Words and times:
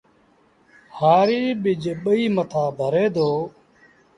هآريٚ 0.97 1.57
ٻج 1.63 1.83
ٻئيٚ 2.03 2.33
مٿآ 2.35 2.63
ڀري 2.77 3.05
دو 3.15 3.29